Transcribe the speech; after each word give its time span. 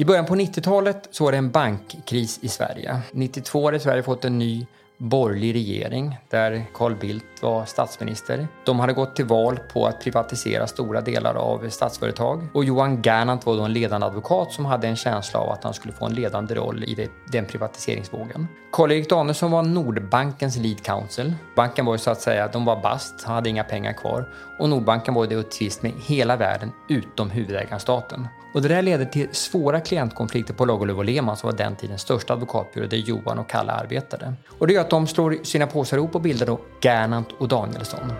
I 0.00 0.04
början 0.04 0.26
på 0.26 0.34
90-talet 0.34 1.08
så 1.10 1.24
var 1.24 1.32
det 1.32 1.38
en 1.38 1.50
bankkris 1.50 2.38
i 2.42 2.48
Sverige. 2.48 3.00
92 3.12 3.64
hade 3.64 3.80
Sverige 3.80 4.02
fått 4.02 4.24
en 4.24 4.38
ny 4.38 4.66
borgerlig 4.98 5.54
regering 5.54 6.16
där 6.30 6.66
Carl 6.74 6.96
Bildt 6.96 7.42
var 7.42 7.64
statsminister. 7.64 8.48
De 8.64 8.80
hade 8.80 8.92
gått 8.92 9.16
till 9.16 9.24
val 9.24 9.58
på 9.72 9.86
att 9.86 10.00
privatisera 10.00 10.66
stora 10.66 11.00
delar 11.00 11.34
av 11.34 11.68
statsföretag 11.68 12.48
och 12.54 12.64
Johan 12.64 13.02
Gernandt 13.02 13.46
var 13.46 13.56
då 13.56 13.62
en 13.62 13.72
ledande 13.72 14.06
advokat 14.06 14.52
som 14.52 14.64
hade 14.64 14.88
en 14.88 14.96
känsla 14.96 15.40
av 15.40 15.50
att 15.50 15.64
han 15.64 15.74
skulle 15.74 15.94
få 15.94 16.06
en 16.06 16.14
ledande 16.14 16.54
roll 16.54 16.84
i 16.84 17.08
den 17.32 17.46
privatiseringsvågen. 17.46 18.48
Karl-Erik 18.72 19.08
Danielsson 19.08 19.50
var 19.50 19.62
Nordbankens 19.62 20.56
lead 20.56 20.82
counsel. 20.82 21.34
Banken 21.56 21.86
var 21.86 21.94
ju 21.94 21.98
så 21.98 22.10
att 22.10 22.20
säga, 22.20 22.48
de 22.48 22.64
var 22.64 22.82
bast, 22.82 23.24
han 23.24 23.34
hade 23.34 23.48
inga 23.48 23.64
pengar 23.64 23.92
kvar 23.92 24.28
och 24.58 24.68
Nordbanken 24.68 25.14
var 25.14 25.32
i 25.32 25.42
tvist 25.42 25.82
med 25.82 25.92
hela 26.06 26.36
världen 26.36 26.72
utom 26.88 27.30
huvudägaren 27.30 27.80
staten. 27.80 28.28
Och 28.52 28.62
det 28.62 28.68
där 28.68 28.82
leder 28.82 29.04
till 29.04 29.28
svåra 29.32 29.80
klientkonflikter 29.80 30.54
på 30.54 30.64
Lagerlöf 30.64 30.96
och 30.96 31.04
Lehmann 31.04 31.36
som 31.36 31.50
var 31.50 31.58
den 31.58 31.76
tidens 31.76 32.02
största 32.02 32.32
advokatbyrå 32.32 32.86
där 32.86 32.96
Johan 32.96 33.38
och 33.38 33.50
Kalle 33.50 33.72
arbetade. 33.72 34.34
Och 34.58 34.66
det 34.66 34.72
gör 34.72 34.80
att 34.80 34.90
de 34.90 35.06
slår 35.06 35.38
sina 35.42 35.66
påsar 35.66 35.96
ihop 35.96 36.14
och 36.14 36.20
bildar 36.20 36.46
då 36.46 36.60
Gernandt 36.80 37.28
och 37.38 37.48
Danielsson. 37.48 38.12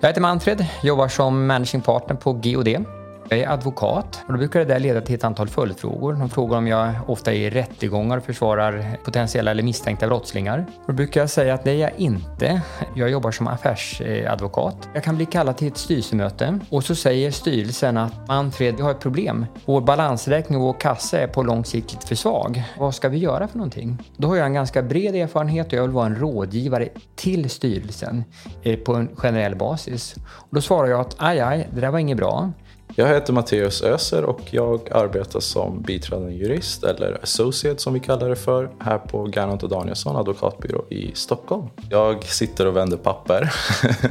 Jag 0.00 0.08
heter 0.08 0.20
Manfred, 0.20 0.66
jobbar 0.82 1.08
som 1.08 1.46
managing 1.46 1.80
partner 1.80 2.16
på 2.16 2.32
GOD. 2.32 2.86
Jag 3.28 3.38
är 3.38 3.48
advokat 3.48 4.22
och 4.26 4.32
då 4.32 4.38
brukar 4.38 4.60
det 4.60 4.66
där 4.66 4.78
leda 4.78 5.00
till 5.00 5.14
ett 5.14 5.24
antal 5.24 5.48
följdfrågor. 5.48 6.12
De 6.12 6.28
frågar 6.28 6.58
om 6.58 6.66
jag 6.66 6.94
ofta 7.06 7.32
är 7.32 7.36
i 7.36 7.50
rättegångar 7.50 8.16
och 8.16 8.24
försvarar 8.24 8.98
potentiella 9.04 9.50
eller 9.50 9.62
misstänkta 9.62 10.06
brottslingar. 10.06 10.66
Och 10.76 10.86
då 10.86 10.92
brukar 10.92 11.20
jag 11.20 11.30
säga 11.30 11.54
att 11.54 11.64
det 11.64 11.70
är 11.70 11.76
jag 11.76 11.90
inte. 11.96 12.60
Jag 12.94 13.10
jobbar 13.10 13.30
som 13.30 13.48
affärsadvokat. 13.48 14.88
Jag 14.94 15.04
kan 15.04 15.16
bli 15.16 15.26
kallad 15.26 15.56
till 15.56 15.68
ett 15.68 15.76
styrelsemöte 15.76 16.58
och 16.70 16.84
så 16.84 16.94
säger 16.94 17.30
styrelsen 17.30 17.96
att 17.96 18.28
Manfred, 18.28 18.76
vi 18.76 18.82
har 18.82 18.90
ett 18.90 19.00
problem. 19.00 19.46
Vår 19.64 19.80
balansräkning 19.80 20.58
och 20.58 20.64
vår 20.64 20.80
kassa 20.80 21.18
är 21.18 21.26
på 21.26 21.42
lång 21.42 21.64
sikt 21.64 21.92
lite 21.92 22.06
för 22.06 22.14
svag. 22.14 22.64
Vad 22.78 22.94
ska 22.94 23.08
vi 23.08 23.18
göra 23.18 23.48
för 23.48 23.58
någonting? 23.58 23.98
Då 24.16 24.28
har 24.28 24.36
jag 24.36 24.46
en 24.46 24.54
ganska 24.54 24.82
bred 24.82 25.14
erfarenhet 25.14 25.66
och 25.66 25.72
jag 25.72 25.82
vill 25.82 25.90
vara 25.90 26.06
en 26.06 26.16
rådgivare 26.16 26.88
till 27.16 27.50
styrelsen 27.50 28.24
eh, 28.62 28.78
på 28.78 28.94
en 28.94 29.08
generell 29.16 29.56
basis. 29.56 30.14
Och 30.26 30.48
då 30.50 30.60
svarar 30.60 30.88
jag 30.88 31.00
att 31.00 31.16
aj, 31.18 31.40
aj, 31.40 31.68
det 31.74 31.80
där 31.80 31.90
var 31.90 31.98
inget 31.98 32.16
bra. 32.16 32.52
Jag 32.98 33.08
heter 33.08 33.32
Matteus 33.32 33.82
Öser 33.82 34.24
och 34.24 34.40
jag 34.50 34.88
arbetar 34.92 35.40
som 35.40 35.82
biträdande 35.82 36.34
jurist, 36.34 36.84
eller 36.84 37.18
associate 37.22 37.82
som 37.82 37.94
vi 37.94 38.00
kallar 38.00 38.28
det 38.28 38.36
för, 38.36 38.70
här 38.80 38.98
på 38.98 39.26
Gernandt 39.26 39.62
och 39.62 39.68
Danielsson 39.68 40.16
advokatbyrå 40.16 40.84
i 40.88 41.10
Stockholm. 41.14 41.66
Jag 41.90 42.24
sitter 42.24 42.66
och 42.66 42.76
vänder 42.76 42.96
papper. 42.96 43.52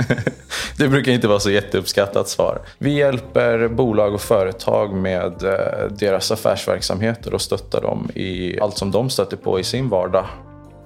det 0.77 0.87
brukar 0.87 1.11
inte 1.11 1.27
vara 1.27 1.39
så 1.39 1.51
jätteuppskattat 1.51 2.29
svar. 2.29 2.61
Vi 2.77 2.93
hjälper 2.93 3.67
bolag 3.67 4.13
och 4.13 4.21
företag 4.21 4.93
med 4.93 5.43
eh, 5.43 5.91
deras 5.91 6.31
affärsverksamheter 6.31 7.33
och 7.33 7.41
stöttar 7.41 7.81
dem 7.81 8.09
i 8.15 8.59
allt 8.59 8.77
som 8.77 8.91
de 8.91 9.09
stöter 9.09 9.37
på 9.37 9.59
i 9.59 9.63
sin 9.63 9.89
vardag. 9.89 10.25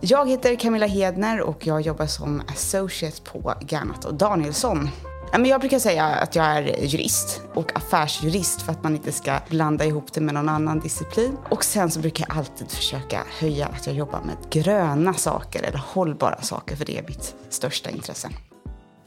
Jag 0.02 0.30
heter 0.30 0.56
Camilla 0.56 0.88
Hedner 0.88 1.42
och 1.42 1.68
jag 1.68 1.82
jobbar 1.82 2.06
som 2.06 2.42
associate 2.48 3.22
på 3.32 3.54
Gernandt 3.70 4.06
och 4.06 4.14
Danielsson. 4.14 4.90
Jag 5.32 5.60
brukar 5.60 5.80
säga 5.80 6.06
att 6.06 6.36
jag 6.36 6.46
är 6.46 6.86
jurist 6.86 7.42
och 7.54 7.76
affärsjurist 7.76 8.62
för 8.62 8.72
att 8.72 8.84
man 8.84 8.96
inte 8.96 9.12
ska 9.12 9.40
blanda 9.50 9.86
ihop 9.86 10.14
det 10.14 10.22
med 10.22 10.34
någon 10.34 10.50
annan 10.50 10.80
disciplin. 10.80 11.38
Och 11.50 11.64
sen 11.64 11.92
så 11.92 12.00
brukar 12.00 12.26
jag 12.30 12.38
alltid 12.38 12.72
försöka 12.72 13.24
höja 13.40 13.68
att 13.68 13.88
jag 13.88 13.96
jobbar 13.96 14.22
med 14.26 14.36
gröna 14.50 15.14
saker 15.14 15.64
eller 15.64 15.78
hållbara 15.78 16.42
saker 16.42 16.76
för 16.76 16.86
det 16.86 16.98
är 16.98 17.04
mitt 17.08 17.36
största 17.50 17.90
intresse. 17.90 18.30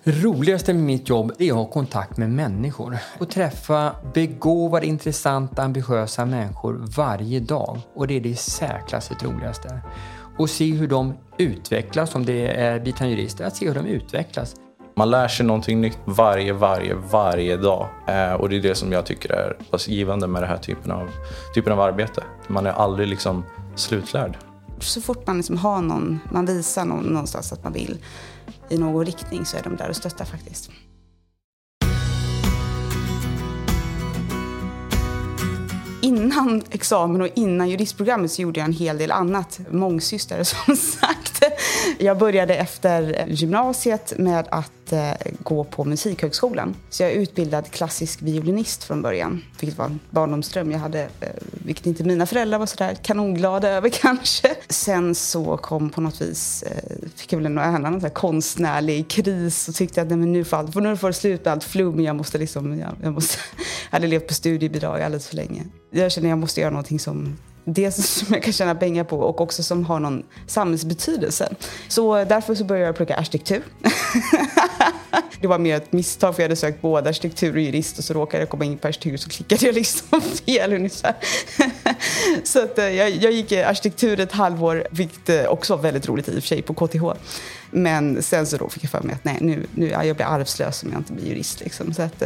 Roligaste 0.04 0.74
med 0.74 0.82
mitt 0.82 1.08
jobb 1.08 1.32
är 1.38 1.50
att 1.50 1.56
ha 1.56 1.66
kontakt 1.66 2.16
med 2.16 2.30
människor 2.30 2.98
och 3.18 3.30
träffa 3.30 3.96
begåvade, 4.14 4.86
intressanta, 4.86 5.62
ambitiösa 5.62 6.24
människor 6.24 6.84
varje 6.96 7.40
dag. 7.40 7.80
Och 7.94 8.06
det 8.06 8.16
är 8.16 8.20
det 8.20 8.28
i 8.28 8.36
särklass 8.36 9.10
roligaste. 9.22 9.80
Och 10.38 10.50
se 10.50 10.72
hur 10.72 10.88
de 10.88 11.14
utvecklas, 11.38 12.14
om 12.14 12.26
det 12.26 12.46
är 12.46 12.80
biträdande 12.80 13.16
jurister, 13.16 13.44
att 13.44 13.56
se 13.56 13.68
hur 13.68 13.74
de 13.74 13.86
utvecklas. 13.86 14.54
Man 15.02 15.10
lär 15.10 15.28
sig 15.28 15.46
någonting 15.46 15.80
nytt 15.80 15.98
varje, 16.04 16.52
varje, 16.52 16.94
varje 16.94 17.56
dag. 17.56 17.88
Eh, 18.06 18.32
och 18.32 18.48
det 18.48 18.56
är 18.56 18.60
det 18.60 18.74
som 18.74 18.92
jag 18.92 19.06
tycker 19.06 19.32
är 19.32 19.56
givande 19.90 20.26
med 20.26 20.42
den 20.42 20.50
här 20.50 20.58
typen 20.58 20.90
av, 20.90 21.10
typen 21.54 21.72
av 21.72 21.80
arbete. 21.80 22.24
Man 22.48 22.66
är 22.66 22.70
aldrig 22.70 23.08
liksom 23.08 23.44
slutlärd. 23.74 24.38
Så 24.80 25.00
fort 25.00 25.26
man 25.26 25.36
liksom 25.36 25.58
har 25.58 25.82
någon, 25.82 26.20
man 26.32 26.46
visar 26.46 26.84
någon, 26.84 27.04
någonstans 27.04 27.52
att 27.52 27.64
man 27.64 27.72
vill 27.72 27.98
i 28.68 28.78
någon 28.78 29.06
riktning 29.06 29.44
så 29.44 29.56
är 29.56 29.62
de 29.62 29.76
där 29.76 29.88
och 29.88 29.96
stöttar 29.96 30.24
faktiskt. 30.24 30.70
Innan 36.02 36.62
examen 36.70 37.22
och 37.22 37.28
innan 37.34 37.70
juristprogrammet 37.70 38.32
så 38.32 38.42
gjorde 38.42 38.60
jag 38.60 38.66
en 38.66 38.72
hel 38.72 38.98
del 38.98 39.10
annat. 39.10 39.60
Mångsystare 39.70 40.44
som 40.66 40.76
sagt. 40.76 41.42
Jag 41.98 42.18
började 42.18 42.54
efter 42.54 43.26
gymnasiet 43.28 44.12
med 44.18 44.48
att 44.50 44.81
eh, 44.92 45.32
gå 45.42 45.64
på 45.64 45.84
Musikhögskolan. 45.84 46.74
Så 46.90 47.02
jag 47.02 47.12
är 47.12 47.16
utbildad 47.16 47.70
klassisk 47.70 48.22
violinist 48.22 48.84
från 48.84 49.02
början, 49.02 49.44
vilket 49.60 49.78
var 49.78 49.86
en 49.86 50.00
barndomsdröm 50.10 50.70
jag 50.70 50.78
hade, 50.78 51.02
eh, 51.02 51.28
vilket 51.64 51.86
inte 51.86 52.04
mina 52.04 52.26
föräldrar 52.26 52.58
var 52.58 52.66
sådär 52.66 52.94
kanonglada 53.02 53.70
över 53.70 53.88
kanske. 54.02 54.54
Sen 54.68 55.14
så 55.14 55.56
kom 55.56 55.90
på 55.90 56.00
något 56.00 56.20
vis, 56.20 56.62
eh, 56.62 57.08
fick 57.16 57.32
jag 57.32 57.38
väl 57.38 57.46
en 57.46 57.58
annan 57.58 58.00
så 58.00 58.10
konstnärlig 58.10 59.08
kris 59.08 59.68
och 59.68 59.74
tyckte 59.74 60.02
att 60.02 60.08
nej, 60.08 60.16
men 60.16 60.32
nu 60.32 60.44
får, 60.44 60.56
allt, 60.56 60.74
nu 60.74 60.96
får 60.96 61.08
det 61.08 61.14
slut 61.14 61.44
med 61.44 61.52
allt 61.52 61.64
flum, 61.64 62.00
jag 62.00 62.16
måste 62.16 62.38
liksom, 62.38 62.78
jag, 62.78 62.90
jag 63.02 63.12
måste, 63.12 63.38
jag 63.90 63.96
hade 63.96 64.06
levt 64.06 64.28
på 64.28 64.34
studiebidrag 64.34 65.02
alldeles 65.02 65.26
för 65.26 65.36
länge. 65.36 65.64
Jag 65.90 66.12
känner 66.12 66.28
att 66.28 66.30
jag 66.30 66.38
måste 66.38 66.60
göra 66.60 66.70
någonting 66.70 66.98
som 66.98 67.36
det 67.64 67.92
som 67.92 68.34
jag 68.34 68.42
kan 68.42 68.52
tjäna 68.52 68.74
pengar 68.74 69.04
på 69.04 69.18
och 69.18 69.40
också 69.40 69.62
som 69.62 69.84
har 69.84 70.00
någon 70.00 70.22
samhällsbetydelse. 70.46 71.54
Så 71.88 72.24
därför 72.24 72.54
så 72.54 72.64
började 72.64 72.86
jag 72.86 72.96
plugga 72.96 73.16
arkitektur. 73.16 73.62
det 75.42 75.48
var 75.48 75.58
mer 75.58 75.76
ett 75.76 75.92
misstag 75.92 76.34
för 76.34 76.42
jag 76.42 76.48
hade 76.48 76.56
sökt 76.56 76.82
både 76.82 77.08
arkitektur 77.08 77.54
och 77.54 77.60
jurist 77.60 77.98
och 77.98 78.04
så 78.04 78.14
råkade 78.14 78.42
jag 78.42 78.48
komma 78.48 78.64
in 78.64 78.78
på 78.78 78.88
arkitektur 78.88 79.16
så 79.16 79.28
klickade 79.28 79.66
jag 79.66 79.74
liksom 79.74 80.20
fel 80.46 80.72
ungefär. 80.72 81.14
så 82.44 82.62
att 82.62 82.78
eh, 82.78 82.88
jag, 82.88 83.10
jag 83.10 83.32
gick 83.32 83.52
eh, 83.52 83.68
arkitektur 83.68 84.20
ett 84.20 84.32
halvår, 84.32 84.86
vilket 84.90 85.28
eh, 85.28 85.44
också 85.44 85.76
var 85.76 85.82
väldigt 85.82 86.08
roligt 86.08 86.28
i 86.28 86.30
och 86.30 86.34
för 86.34 86.48
sig 86.48 86.62
på 86.62 86.74
KTH. 86.74 87.04
Men 87.70 88.22
sen 88.22 88.46
så 88.46 88.56
då 88.56 88.68
fick 88.68 88.84
jag 88.84 88.90
för 88.90 89.02
mig 89.02 89.14
att 89.14 89.24
nej, 89.24 89.38
nu, 89.40 89.66
nu, 89.74 89.88
jag 89.88 90.16
blir 90.16 90.26
arvslös 90.26 90.82
om 90.82 90.92
jag 90.92 91.00
inte 91.00 91.12
blir 91.12 91.26
jurist. 91.26 91.60
Liksom. 91.60 91.94
Så 91.94 92.02
att, 92.02 92.22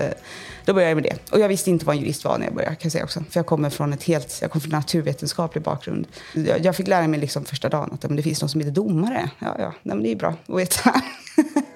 då 0.64 0.74
började 0.74 0.90
jag 0.90 0.96
med 0.96 1.04
det. 1.04 1.32
Och 1.32 1.40
jag 1.40 1.48
visste 1.48 1.70
inte 1.70 1.86
vad 1.86 1.96
en 1.96 2.02
jurist 2.02 2.24
var 2.24 2.38
när 2.38 2.46
jag 2.46 2.54
började, 2.54 2.74
kan 2.74 2.80
jag 2.82 2.92
säga 2.92 3.04
också. 3.04 3.24
För 3.30 3.38
jag 3.38 3.46
kommer 3.46 3.70
från 3.70 3.92
ett 3.92 4.02
helt, 4.02 4.38
jag 4.42 4.50
kommer 4.50 4.60
från 4.60 4.70
naturvetenskap 4.70 5.25
vetenskaplig 5.26 5.62
bakgrund. 5.62 6.06
Jag, 6.34 6.64
jag 6.64 6.76
fick 6.76 6.86
lära 6.88 7.08
mig 7.08 7.20
liksom 7.20 7.44
första 7.44 7.68
dagen 7.68 7.90
att 7.92 8.02
men 8.02 8.16
det 8.16 8.22
finns 8.22 8.42
någon 8.42 8.48
som 8.48 8.60
heter 8.60 8.72
domare. 8.72 9.30
Ja, 9.38 9.56
ja, 9.58 9.72
nej, 9.82 9.96
men 9.96 10.02
det 10.02 10.12
är 10.12 10.16
bra 10.16 10.34
att 10.48 10.58
veta. 10.58 11.02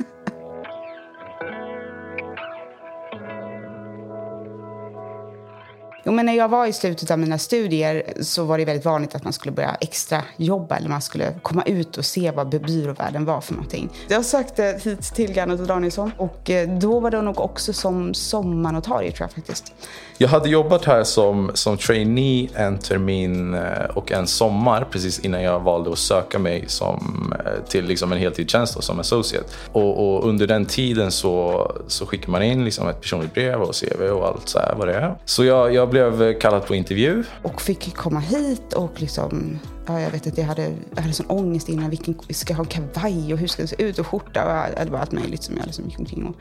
Jo, 6.10 6.14
men 6.14 6.26
när 6.26 6.32
jag 6.32 6.48
var 6.48 6.66
i 6.66 6.72
slutet 6.72 7.10
av 7.10 7.18
mina 7.18 7.38
studier 7.38 8.02
så 8.20 8.44
var 8.44 8.58
det 8.58 8.64
väldigt 8.64 8.84
vanligt 8.84 9.14
att 9.14 9.24
man 9.24 9.32
skulle 9.32 9.52
börja 9.52 9.76
extra 9.80 10.22
jobba 10.36 10.76
eller 10.76 10.88
man 10.88 11.02
skulle 11.02 11.34
komma 11.42 11.62
ut 11.62 11.98
och 11.98 12.04
se 12.04 12.30
vad 12.30 12.48
byråvärlden 12.48 13.24
var 13.24 13.40
för 13.40 13.52
någonting. 13.52 13.90
Jag 14.08 14.24
sökte 14.24 14.80
hit 14.84 15.02
till 15.02 15.32
Garnet 15.32 15.60
och 15.60 15.66
Danielsson 15.66 16.12
och 16.16 16.50
eh, 16.50 16.68
då 16.68 17.00
var 17.00 17.10
det 17.10 17.22
nog 17.22 17.40
också 17.40 17.72
som 17.72 18.14
sommarnotarie 18.14 19.12
tror 19.12 19.24
jag 19.24 19.32
faktiskt. 19.32 19.72
Jag 20.18 20.28
hade 20.28 20.48
jobbat 20.48 20.84
här 20.84 21.04
som, 21.04 21.50
som 21.54 21.76
trainee 21.76 22.48
en 22.54 22.78
termin 22.78 23.54
eh, 23.54 23.84
och 23.94 24.12
en 24.12 24.26
sommar 24.26 24.86
precis 24.90 25.18
innan 25.18 25.42
jag 25.42 25.60
valde 25.60 25.92
att 25.92 25.98
söka 25.98 26.38
mig 26.38 26.64
som, 26.66 27.34
eh, 27.38 27.68
till 27.68 27.84
liksom 27.84 28.12
en 28.12 28.18
heltidstjänst 28.18 28.82
som 28.82 29.00
associate. 29.00 29.46
Och, 29.72 30.14
och, 30.14 30.28
under 30.28 30.46
den 30.46 30.66
tiden 30.66 31.10
så, 31.10 31.66
så 31.86 32.06
skickar 32.06 32.30
man 32.30 32.42
in 32.42 32.64
liksom 32.64 32.88
ett 32.88 33.00
personligt 33.00 33.34
brev 33.34 33.60
och 33.62 33.74
CV 33.74 34.02
och 34.02 34.26
allt 34.26 34.48
så 34.48 34.58
här 34.58 34.74
vad 34.78 34.88
det 34.88 34.94
är. 34.94 35.14
Så 35.24 35.44
jag, 35.44 35.74
jag 35.74 35.88
blev 35.88 35.99
blev 36.08 36.38
kallad 36.38 36.66
på 36.66 36.74
intervju. 36.74 37.24
Och 37.42 37.62
fick 37.62 37.94
komma 37.94 38.20
hit 38.20 38.72
och 38.72 39.00
liksom 39.00 39.58
Ja, 39.86 40.00
jag 40.00 40.10
vet 40.10 40.26
att 40.26 40.38
jag 40.38 40.44
hade, 40.44 40.74
jag 40.94 41.02
hade 41.02 41.14
sån 41.14 41.26
ångest 41.26 41.68
innan. 41.68 41.90
Vilken, 41.90 42.14
ska 42.30 42.52
jag 42.52 42.58
ha 42.58 42.64
kavaj 42.64 43.32
och 43.32 43.38
hur 43.38 43.46
ska 43.46 43.62
det 43.62 43.68
se 43.68 43.82
ut 43.82 43.98
och 43.98 44.06
skjorta? 44.06 44.68
Och 44.78 44.84
det 44.84 44.90
var 44.90 44.98
allt 44.98 45.12
möjligt 45.12 45.42
som 45.42 45.56
jag 45.56 45.66
liksom 45.66 45.84
gick 45.84 45.98
omkring 45.98 46.26
och, 46.26 46.34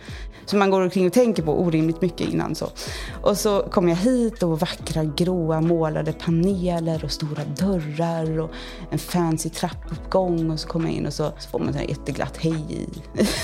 som 0.45 0.59
man 0.59 0.69
går 0.69 0.81
omkring 0.81 1.07
och 1.07 1.13
tänker 1.13 1.43
på 1.43 1.61
orimligt 1.61 2.01
mycket 2.01 2.29
innan. 2.29 2.55
Så. 2.55 2.69
Och 3.21 3.37
så 3.37 3.61
kom 3.61 3.89
jag 3.89 3.95
hit 3.95 4.43
och 4.43 4.59
vackra 4.59 5.03
gråa 5.03 5.61
målade 5.61 6.13
paneler 6.13 7.03
och 7.03 7.11
stora 7.11 7.43
dörrar 7.43 8.39
och 8.39 8.51
en 8.91 8.99
fancy 8.99 9.49
trappuppgång. 9.49 10.51
Och 10.51 10.59
så 10.59 10.67
kom 10.67 10.83
jag 10.83 10.91
in 10.91 11.05
och 11.05 11.13
så, 11.13 11.31
så 11.37 11.49
får 11.49 11.59
man 11.59 11.75
ett 11.75 11.89
jätteglatt 11.89 12.37
hej 12.37 12.65
i, 12.69 12.87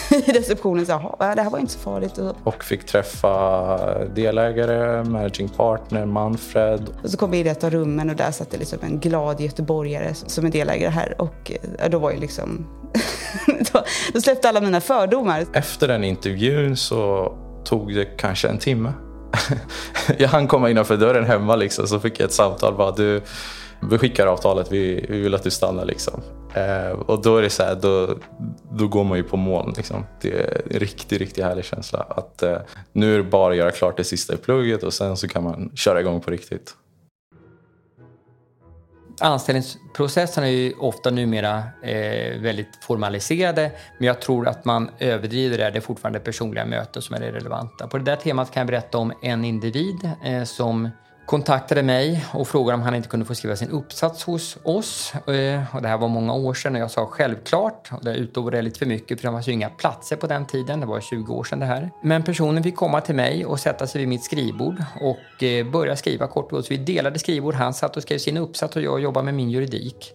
i 0.16 0.32
receptionen. 0.32 0.86
Så, 0.86 1.16
det 1.20 1.42
här 1.42 1.50
var 1.50 1.60
inte 1.60 1.74
så 1.74 1.80
farligt. 1.80 2.18
Och, 2.18 2.36
och 2.44 2.64
fick 2.64 2.86
träffa 2.86 4.06
delägare, 4.06 5.04
managing 5.04 5.50
partner, 5.50 6.06
Manfred. 6.06 6.90
Och 7.04 7.10
så 7.10 7.18
kom 7.18 7.34
jag 7.34 7.40
in 7.40 7.48
i 7.48 7.50
ett 7.50 7.64
av 7.64 7.70
rummen 7.70 8.10
och 8.10 8.16
där 8.16 8.32
satt 8.32 8.52
det 8.52 8.58
liksom 8.58 8.80
en 8.82 9.00
glad 9.00 9.42
göteborgare 9.42 9.95
göteborgare 9.96 10.30
som 10.30 10.46
är 10.46 10.52
delägare 10.52 10.90
här. 10.90 11.16
Och 11.22 11.52
eh, 11.80 11.90
då 11.90 12.00
var 12.00 12.12
ju 12.12 12.20
liksom... 12.20 12.68
då 14.14 14.22
släppte 14.22 14.50
alla 14.50 14.62
mina 14.62 14.82
fördomar. 14.82 15.46
Efter 15.54 15.88
den 15.88 16.04
intervjun 16.04 16.78
så 16.78 17.34
tog 17.64 17.96
det 17.96 18.06
kanske 18.06 18.48
en 18.48 18.58
timme 18.58 18.94
jag 20.18 20.30
hann 20.30 20.48
komma 20.48 20.70
innanför 20.70 20.98
dörren 20.98 21.26
hemma 21.26 21.56
liksom, 21.56 21.88
så 21.88 22.00
fick 22.00 22.20
jag 22.20 22.26
ett 22.26 22.34
samtal. 22.34 22.74
Bara, 22.74 22.92
du, 22.92 23.22
vi 23.92 23.98
skickar 23.98 24.28
avtalet, 24.28 24.72
vi, 24.72 25.06
vi 25.10 25.20
vill 25.22 25.36
att 25.36 25.44
du 25.44 25.52
stannar. 25.52 25.86
Liksom. 25.86 26.22
Eh, 26.54 27.00
och 27.00 27.22
då 27.22 27.38
är 27.38 27.42
det 27.42 27.50
så 27.50 27.64
här, 27.64 27.76
då, 27.76 28.10
då 28.72 28.88
går 28.88 29.04
man 29.04 29.18
ju 29.18 29.24
på 29.24 29.38
moln. 29.38 29.74
Liksom. 29.78 30.06
Det 30.22 30.30
är 30.30 30.62
en 30.70 30.80
riktigt, 30.80 31.20
riktigt 31.20 31.44
härlig 31.44 31.66
känsla. 31.66 32.06
Att 32.10 32.44
eh, 32.44 32.58
nu 32.94 33.14
är 33.14 33.18
det 33.18 33.24
bara 33.24 33.52
att 33.52 33.58
göra 33.58 33.72
klart 33.72 33.98
det 33.98 34.04
sista 34.04 34.34
i 34.34 34.38
plugget 34.38 34.84
och 34.84 34.94
sen 34.94 35.18
så 35.18 35.28
kan 35.28 35.44
man 35.44 35.72
köra 35.76 36.00
igång 36.00 36.22
på 36.22 36.32
riktigt. 36.32 36.76
Anställningsprocesserna 39.26 40.48
är 40.48 40.52
ju 40.52 40.74
ofta 40.74 41.12
numera 41.12 41.64
eh, 41.82 42.40
väldigt 42.40 42.76
formaliserade 42.82 43.72
men 43.98 44.08
jag 44.08 44.22
tror 44.22 44.48
att 44.48 44.66
man 44.66 44.90
överdriver 45.00 45.58
det. 45.58 45.70
Det 45.70 45.78
är 45.78 45.82
fortfarande 45.82 46.20
personliga 46.20 46.66
möten 46.66 47.02
som 47.02 47.16
är 47.16 47.20
det 47.20 47.32
relevanta. 47.32 47.88
På 47.88 47.98
det 47.98 48.04
där 48.04 48.16
temat 48.16 48.52
kan 48.52 48.62
jag 48.62 48.68
berätta 48.68 48.98
om 48.98 49.14
en 49.22 49.46
individ 49.46 50.12
eh, 50.26 50.44
som 50.44 50.90
kontaktade 51.26 51.84
mig 51.84 52.26
och 52.34 52.48
frågade 52.48 52.76
om 52.76 52.82
han 52.82 52.96
inte 52.96 53.10
kunde 53.10 53.26
få 53.26 53.36
skriva 53.36 53.56
sin 53.56 53.70
uppsats 53.70 54.24
hos 54.24 54.58
oss. 54.64 55.14
Eh, 55.16 55.76
och 55.76 55.82
det 55.82 55.88
här 55.88 55.98
var 55.98 56.08
många 56.08 56.34
år 56.34 56.54
sedan 56.54 56.76
och 56.76 56.82
jag 56.82 56.92
sa 56.92 57.06
självklart. 57.06 57.90
Och 57.92 58.06
det 58.06 58.16
utlovade 58.16 58.62
lite 58.62 58.80
för 58.80 58.86
mycket 58.86 59.22
för 59.22 59.28
det 59.28 59.34
fanns 59.34 59.48
ju 59.48 59.52
inga 59.52 59.70
platser 59.70 60.16
på 60.16 60.28
den 60.28 60.46
tiden. 60.46 60.80
Det 60.80 60.86
var 60.86 61.02
20 61.02 61.34
år 61.34 61.44
sedan 61.44 61.60
det 61.60 61.66
här. 61.66 61.92
Men 62.04 62.24
personen 62.24 62.64
fick 62.64 62.76
komma 62.76 63.02
till 63.02 63.16
mig 63.16 63.46
och 63.46 63.60
sätta 63.60 63.88
sig 63.88 64.00
vid 64.00 64.08
mitt 64.08 64.24
skrivbord 64.24 64.84
och 65.02 65.44
eh, 65.44 65.66
börja 65.72 65.96
skriva 65.96 66.28
kort 66.28 66.46
och 66.46 66.52
gott. 66.52 66.66
Så 66.66 66.74
vi 66.74 66.78
delade 66.78 67.20
skrivbord. 67.20 67.54
Han 67.54 67.74
satt 67.74 67.98
och 67.98 68.04
skrev 68.04 68.18
sin 68.18 68.38
uppsats 68.38 68.76
och 68.76 68.82
jag 68.82 69.00
jobbade 69.00 69.26
med 69.26 69.34
min 69.34 69.50
juridik. 69.50 70.14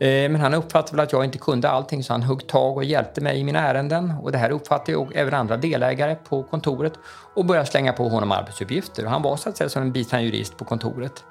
Eh, 0.00 0.30
men 0.30 0.40
han 0.40 0.54
uppfattade 0.54 0.96
väl 0.96 1.04
att 1.04 1.12
jag 1.12 1.24
inte 1.24 1.38
kunde 1.38 1.70
allting 1.70 2.04
så 2.04 2.12
han 2.12 2.22
högg 2.22 2.46
tag 2.46 2.76
och 2.76 2.84
hjälpte 2.84 3.20
mig 3.20 3.38
i 3.38 3.44
mina 3.44 3.58
ärenden. 3.58 4.14
Och 4.22 4.32
det 4.32 4.38
här 4.38 4.50
uppfattade 4.50 4.92
jag 4.92 5.12
även 5.14 5.34
andra 5.34 5.56
delägare 5.56 6.14
på 6.14 6.42
kontoret 6.42 6.92
och 7.34 7.44
började 7.44 7.66
slänga 7.66 7.92
på 7.92 8.08
honom 8.08 8.32
arbetsuppgifter. 8.32 9.04
Och 9.04 9.10
han 9.10 9.22
var 9.22 9.36
så 9.36 9.48
att 9.48 9.56
säga 9.56 9.68
som 9.68 9.82
en 9.82 9.92
biträdande 9.92 10.26
jurist 10.26 10.56
på 10.56 10.64
kontoret. 10.64 11.24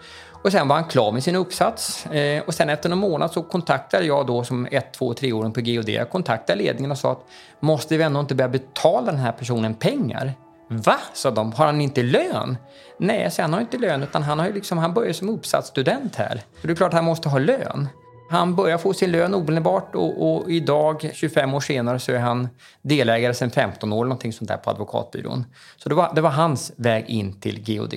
Och 0.44 0.52
sen 0.52 0.68
var 0.68 0.76
han 0.76 0.86
klar 0.86 1.12
med 1.12 1.24
sin 1.24 1.36
uppsats 1.36 2.06
eh, 2.06 2.44
och 2.44 2.54
sen 2.54 2.70
efter 2.70 2.90
någon 2.90 3.00
månad 3.00 3.32
så 3.32 3.44
kontaktade 3.44 4.06
jag 4.06 4.28
då 4.28 4.44
som 4.44 4.68
ett, 4.72 4.94
två, 4.94 5.14
treåring 5.14 5.54
på 5.54 5.62
GOD. 5.62 5.90
Jag 5.90 6.10
kontaktade 6.10 6.60
ledningen 6.60 6.92
och 6.92 6.98
sa 6.98 7.12
att 7.12 7.26
måste 7.60 7.98
vi 7.98 8.04
ändå 8.04 8.20
inte 8.20 8.36
börja 8.36 8.50
betala 8.50 9.12
den 9.12 9.20
här 9.20 9.32
personen 9.32 9.76
pengar? 9.76 10.34
Va? 10.70 11.00
sa 11.14 11.32
de. 11.32 11.52
Har 11.52 11.66
han 11.66 11.82
inte 11.82 12.04
lön? 12.04 12.58
Nej, 13.00 13.32
så 13.32 13.42
han 13.42 13.54
har 13.54 13.62
inte 13.62 13.78
lön 13.78 14.04
utan 14.04 14.24
han, 14.24 14.40
har 14.40 14.48
ju 14.48 14.54
liksom, 14.54 14.78
han 14.78 14.94
börjar 14.94 15.14
som 15.14 15.30
uppsatsstudent 15.30 16.16
här. 16.16 16.42
Så 16.62 16.68
det 16.68 16.74
är 16.74 16.76
klart 16.76 16.88
att 16.88 16.94
han 16.94 17.06
måste 17.06 17.30
ha 17.30 17.40
lön. 17.40 17.88
Han 18.30 18.56
börjar 18.56 18.78
få 18.78 18.94
sin 18.94 19.12
lön 19.12 19.34
omedelbart 19.34 19.96
och, 19.96 20.36
och, 20.36 20.52
idag, 20.52 21.10
25 21.14 21.54
år 21.54 21.60
senare, 21.60 22.00
så 22.00 22.12
är 22.12 22.20
han 22.20 22.48
delägare 22.82 23.34
sedan 23.34 23.52
15 23.52 23.94
år 23.94 24.06
någonting 24.06 24.34
sånt 24.34 24.48
där 24.48 24.58
på 24.58 24.70
advokatbyrån. 24.70 25.46
Så 25.78 25.90
det 25.90 25.96
var, 25.96 26.16
det 26.16 26.22
var 26.22 26.30
hans 26.30 26.72
väg 26.76 27.06
in 27.08 27.40
till 27.40 27.64
GOD. 27.66 27.94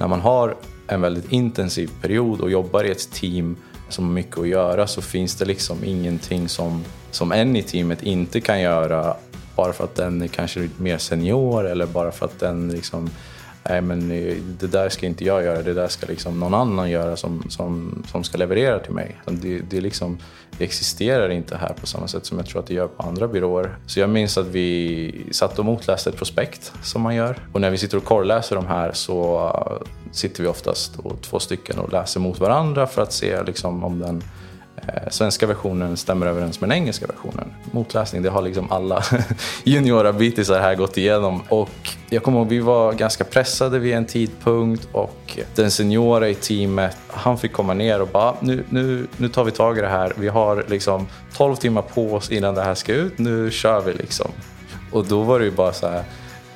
När 0.00 0.08
man 0.08 0.20
har 0.20 0.56
en 0.86 1.00
väldigt 1.00 1.32
intensiv 1.32 1.90
period 2.02 2.40
och 2.40 2.50
jobbar 2.50 2.84
i 2.84 2.90
ett 2.90 3.12
team 3.12 3.56
som 3.88 4.04
har 4.04 4.12
mycket 4.12 4.38
att 4.38 4.48
göra 4.48 4.86
så 4.86 5.02
finns 5.02 5.36
det 5.36 5.44
liksom 5.44 5.84
ingenting 5.84 6.48
som, 6.48 6.84
som 7.10 7.32
en 7.32 7.56
i 7.56 7.62
teamet 7.62 8.02
inte 8.02 8.40
kan 8.40 8.60
göra 8.60 9.16
bara 9.56 9.72
för 9.72 9.84
att 9.84 9.94
den 9.94 10.22
är 10.22 10.26
kanske 10.26 10.68
mer 10.76 10.98
senior 10.98 11.66
eller 11.66 11.86
bara 11.86 12.12
för 12.12 12.26
att 12.26 12.38
den 12.38 12.68
liksom 12.68 13.10
nej 13.68 13.80
men 13.80 14.10
eh, 14.10 14.36
det 14.36 14.66
där 14.66 14.88
ska 14.88 15.06
inte 15.06 15.24
jag 15.24 15.44
göra, 15.44 15.62
det 15.62 15.74
där 15.74 15.88
ska 15.88 16.06
liksom 16.06 16.40
någon 16.40 16.54
annan 16.54 16.90
göra 16.90 17.16
som, 17.16 17.44
som, 17.48 18.02
som 18.10 18.24
ska 18.24 18.38
leverera 18.38 18.78
till 18.78 18.92
mig. 18.92 19.16
Det, 19.26 19.58
det, 19.58 19.80
liksom, 19.80 20.18
det 20.58 20.64
existerar 20.64 21.28
inte 21.28 21.56
här 21.56 21.72
på 21.80 21.86
samma 21.86 22.08
sätt 22.08 22.26
som 22.26 22.38
jag 22.38 22.46
tror 22.46 22.60
att 22.60 22.66
det 22.66 22.74
gör 22.74 22.88
på 22.88 23.02
andra 23.02 23.28
byråer. 23.28 23.76
Så 23.86 24.00
jag 24.00 24.10
minns 24.10 24.38
att 24.38 24.46
vi 24.46 25.26
satt 25.30 25.58
och 25.58 25.64
motläste 25.64 26.10
ett 26.10 26.16
prospekt 26.16 26.72
som 26.82 27.02
man 27.02 27.14
gör. 27.14 27.38
Och 27.52 27.60
när 27.60 27.70
vi 27.70 27.78
sitter 27.78 27.96
och 27.96 28.04
korrläser 28.04 28.56
de 28.56 28.66
här 28.66 28.92
så 28.92 29.50
sitter 30.12 30.42
vi 30.42 30.48
oftast 30.48 30.98
två 31.22 31.38
stycken 31.38 31.78
och 31.78 31.92
läser 31.92 32.20
mot 32.20 32.40
varandra 32.40 32.86
för 32.86 33.02
att 33.02 33.12
se 33.12 33.42
liksom 33.42 33.84
om 33.84 33.98
den 33.98 34.22
Eh, 34.86 35.10
svenska 35.10 35.46
versionen 35.46 35.96
stämmer 35.96 36.26
överens 36.26 36.60
med 36.60 36.70
den 36.70 36.78
engelska 36.78 37.06
versionen. 37.06 37.54
Motläsning, 37.70 38.22
det 38.22 38.30
har 38.30 38.42
liksom 38.42 38.72
alla 38.72 39.02
juniora 39.64 40.12
här 40.12 40.74
gått 40.74 40.96
igenom. 40.96 41.42
Och 41.48 41.70
jag 42.10 42.22
kommer 42.22 42.38
ihåg, 42.38 42.48
vi 42.48 42.58
var 42.58 42.92
ganska 42.92 43.24
pressade 43.24 43.78
vid 43.78 43.94
en 43.94 44.04
tidpunkt 44.04 44.88
och 44.92 45.38
den 45.54 45.70
seniora 45.70 46.28
i 46.28 46.34
teamet, 46.34 46.96
han 47.08 47.38
fick 47.38 47.52
komma 47.52 47.74
ner 47.74 48.02
och 48.02 48.08
bara, 48.08 48.34
nu, 48.40 48.64
nu, 48.68 49.06
nu 49.16 49.28
tar 49.28 49.44
vi 49.44 49.50
tag 49.50 49.78
i 49.78 49.80
det 49.80 49.88
här. 49.88 50.12
Vi 50.16 50.28
har 50.28 50.64
liksom 50.68 51.06
12 51.36 51.56
timmar 51.56 51.82
på 51.82 52.14
oss 52.14 52.30
innan 52.30 52.54
det 52.54 52.62
här 52.62 52.74
ska 52.74 52.92
ut, 52.92 53.18
nu 53.18 53.50
kör 53.50 53.80
vi 53.80 53.92
liksom. 53.92 54.30
Och 54.92 55.06
då 55.06 55.22
var 55.22 55.38
det 55.38 55.44
ju 55.44 55.50
bara 55.50 55.72
så 55.72 55.88
här, 55.88 56.04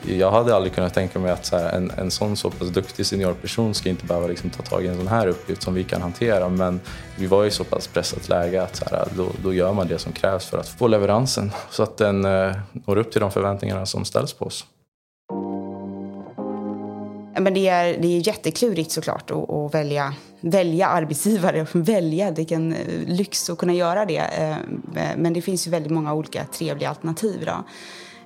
jag 0.07 0.31
hade 0.31 0.57
aldrig 0.57 0.75
kunnat 0.75 0.95
tänka 0.95 1.19
mig 1.19 1.31
att 1.31 1.47
så 1.47 1.57
här, 1.57 1.77
en, 1.77 1.91
en 1.91 2.11
sån 2.11 2.37
så 2.37 2.51
pass 2.51 2.69
duktig 2.69 3.07
seniorperson 3.07 3.75
ska 3.75 3.89
inte 3.89 4.07
behöva 4.07 4.27
liksom, 4.27 4.51
ta 4.51 4.63
tag 4.63 4.85
i 4.85 4.89
en 4.89 4.97
sån 4.97 5.09
här 5.09 5.27
uppgift 5.27 5.63
som 5.63 5.75
vi 5.75 5.85
kan 5.85 6.03
hantera. 6.03 6.49
Men 6.49 6.81
vi 7.17 7.27
var 7.27 7.45
i 7.45 7.51
så 7.51 7.65
pass 7.65 7.87
pressat 7.87 8.29
läge 8.29 8.63
att 8.63 8.77
så 8.77 8.85
här, 8.91 9.09
då, 9.17 9.27
då 9.43 9.55
gör 9.55 9.73
man 9.73 9.89
det 9.89 9.99
som 9.99 10.13
krävs 10.13 10.47
för 10.47 10.59
att 10.59 10.69
få 10.69 10.87
leveransen 10.87 11.53
så 11.71 11.83
att 11.83 11.97
den 11.97 12.25
eh, 12.25 12.57
når 12.73 12.99
upp 12.99 13.13
till 13.13 13.21
de 13.21 13.31
förväntningarna 13.31 13.87
som 13.87 14.05
ställs 14.05 14.33
på 14.33 14.45
oss. 14.45 14.67
Men 17.41 17.55
det 17.55 17.69
är, 17.69 17.99
det 17.99 18.09
är 18.09 18.27
jätteklurigt 18.27 18.91
såklart 18.91 19.31
att, 19.31 19.51
att 19.51 19.75
välja, 19.75 20.15
välja 20.41 20.87
arbetsgivare. 20.87 21.67
Välja, 21.73 22.31
vilken 22.31 22.73
eh, 22.73 22.79
lyx 23.07 23.51
att 23.51 23.59
kunna 23.59 23.75
göra 23.75 24.05
det. 24.05 24.19
Eh, 24.19 24.57
men 25.17 25.33
det 25.33 25.43
finns 25.43 25.67
ju 25.67 25.71
väldigt 25.71 25.93
många 25.93 26.15
olika 26.15 26.45
trevliga 26.45 26.89
alternativ. 26.89 27.45
Då. 27.47 27.65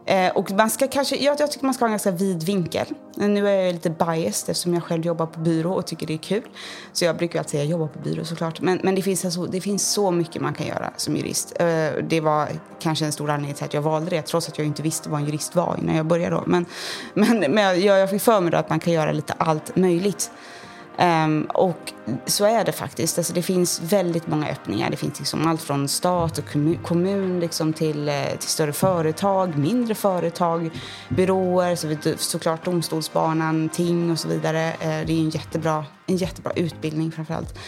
Eh, 0.09 0.31
och 0.31 0.51
man 0.51 0.71
ska 0.71 0.89
kanske, 0.89 1.17
jag, 1.17 1.41
jag 1.41 1.51
tycker 1.51 1.65
man 1.65 1.75
ska 1.75 1.85
ha 1.85 1.89
en 1.89 1.93
ganska 1.93 2.11
vid 2.11 2.43
vinkel. 2.43 2.87
Eh, 3.21 3.29
nu 3.29 3.49
är 3.49 3.53
jag 3.53 3.73
lite 3.73 3.91
biased 3.91 4.51
eftersom 4.51 4.75
jag 4.75 4.83
själv 4.83 5.07
jobbar 5.07 5.27
på 5.27 5.41
byrå 5.41 5.73
och 5.73 5.87
tycker 5.87 6.07
det 6.07 6.15
är 6.15 6.19
kul. 6.19 6.43
Så 6.93 7.05
jag 7.05 7.17
brukar 7.17 7.39
alltid 7.39 7.51
säga 7.51 7.63
jag 7.63 7.71
jobbar 7.71 7.87
på 7.87 7.99
byrå 7.99 8.25
såklart. 8.25 8.61
Men, 8.61 8.81
men 8.83 8.95
det, 8.95 9.03
finns 9.03 9.25
alltså, 9.25 9.47
det 9.47 9.61
finns 9.61 9.93
så 9.93 10.11
mycket 10.11 10.43
man 10.43 10.55
kan 10.55 10.67
göra 10.67 10.91
som 10.97 11.17
jurist. 11.17 11.53
Eh, 11.61 11.67
det 12.09 12.21
var 12.21 12.49
kanske 12.81 13.05
en 13.05 13.13
stor 13.13 13.31
anledning 13.31 13.55
till 13.55 13.65
att 13.65 13.75
jag 13.75 13.83
valde 13.83 14.11
det 14.11 14.23
trots 14.23 14.49
att 14.49 14.59
jag 14.59 14.67
inte 14.67 14.83
visste 14.83 15.09
vad 15.09 15.21
en 15.21 15.27
jurist 15.27 15.55
var 15.55 15.77
innan 15.83 15.97
jag 15.97 16.07
började. 16.07 16.37
Då. 16.37 16.43
Men, 16.47 16.67
men, 17.15 17.39
men 17.39 17.81
jag, 17.81 17.99
jag 18.01 18.11
fick 18.11 18.23
för 18.23 18.41
mig 18.41 18.55
att 18.55 18.71
man 18.71 18.81
kan 18.81 18.93
göra 18.93 19.13
lite 19.13 19.33
allt 19.33 19.77
möjligt. 19.77 20.31
Um, 21.01 21.45
och 21.45 21.93
så 22.27 22.45
är 22.45 22.65
det 22.65 22.73
faktiskt. 22.73 23.19
Alltså 23.19 23.33
det 23.33 23.43
finns 23.43 23.81
väldigt 23.81 24.27
många 24.27 24.49
öppningar. 24.49 24.91
Det 24.91 24.97
finns 24.97 25.19
liksom 25.19 25.47
allt 25.47 25.63
från 25.63 25.89
stat 25.89 26.39
och 26.39 26.45
kommun 26.83 27.41
liksom 27.41 27.73
till, 27.73 28.09
eh, 28.09 28.15
till 28.39 28.49
större 28.49 28.73
företag, 28.73 29.59
mindre 29.59 29.95
företag, 29.95 30.71
byråer, 31.09 31.77
så, 31.77 31.97
såklart 32.19 32.65
domstolsbanan, 32.65 33.69
ting 33.69 34.11
och 34.11 34.19
så 34.19 34.29
vidare. 34.29 34.69
Uh, 34.69 35.07
det 35.07 35.13
är 35.13 35.21
en 35.21 35.31
jättebra, 35.31 35.85
en 36.07 36.17
jättebra 36.17 36.53
utbildning 36.53 37.13
framförallt. 37.13 37.59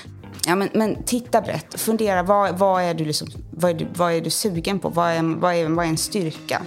Ja, 0.46 0.54
men, 0.54 0.68
men 0.75 1.02
titta 1.02 1.40
brett. 1.40 1.80
Fundera. 1.80 2.22
Vad, 2.22 2.58
vad, 2.58 2.82
är 2.82 2.94
du 2.94 3.04
liksom, 3.04 3.28
vad, 3.50 3.70
är 3.70 3.75
du, 3.75 3.87
vad 3.94 4.12
är 4.12 4.20
du 4.20 4.30
sugen 4.30 4.78
på? 4.78 4.88
Vad 4.88 5.10
är, 5.10 5.40
vad 5.40 5.54
är, 5.54 5.68
vad 5.68 5.84
är 5.84 5.88
en 5.88 5.96
styrka? 5.96 6.62